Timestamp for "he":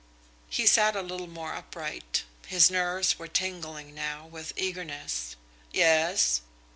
0.49-0.65